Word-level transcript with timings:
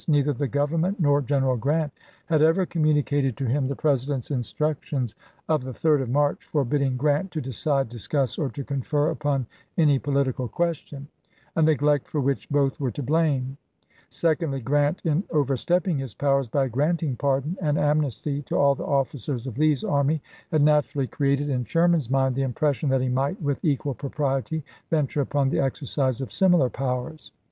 Neither 0.07 0.33
the 0.33 0.47
Government 0.47 0.99
nor 0.99 1.21
General 1.21 1.57
Grant 1.57 1.91
had 2.25 2.41
ever 2.41 2.65
communicated 2.65 3.37
to 3.37 3.45
him 3.45 3.67
the 3.67 3.75
Sherman, 3.75 4.01
"Memoirs." 4.07 4.07
Vol. 4.07 4.13
II., 4.17 4.17
pp. 4.17 4.27
356, 4.49 4.57
357. 4.57 4.65
JOHNSTON'S 4.65 5.13
SURRENDER 5.13 5.13
249 5.13 5.13
President's 5.13 5.13
instructions 5.13 5.15
of 5.53 5.63
the 5.63 5.77
3d 5.77 6.01
of 6.01 6.09
March 6.09 6.43
for 6.45 6.63
chap, 6.63 6.67
xil 6.67 6.69
bidding 6.71 6.97
Grant 6.97 7.31
to 7.31 7.41
"decide, 7.41 7.89
discuss, 7.89 8.39
or 8.39 8.49
to 8.49 8.63
confer 8.63 9.09
upon 9.11 9.45
any 9.77 9.99
political 9.99 10.47
question"; 10.47 11.07
a 11.55 11.61
neglect 11.61 12.07
for 12.09 12.19
which 12.19 12.49
both 12.49 12.79
were 12.79 12.89
to 12.89 13.03
blame. 13.03 13.57
Secondly, 14.09 14.59
Grant, 14.61 15.01
in 15.05 15.23
over 15.29 15.55
stepping 15.55 15.99
his 15.99 16.15
powers 16.15 16.47
by 16.47 16.67
granting 16.67 17.15
pardon 17.15 17.55
and 17.61 17.77
amnesty 17.77 18.41
to 18.49 18.57
all 18.57 18.73
the 18.73 18.83
officers 18.83 19.45
of 19.45 19.59
Lee's 19.59 19.83
army, 19.83 20.23
had 20.49 20.63
naturally 20.63 21.05
created 21.05 21.47
in 21.47 21.63
Sherman's 21.63 22.09
mind 22.09 22.33
the 22.33 22.41
impression 22.41 22.89
that 22.89 23.01
he 23.01 23.07
might 23.09 23.39
with 23.39 23.63
equal 23.63 23.93
propriety 23.93 24.63
venture 24.89 25.21
upon 25.21 25.51
the 25.51 25.59
exercise 25.59 26.21
of 26.21 26.31
similar 26.31 26.71
powers. 26.71 27.31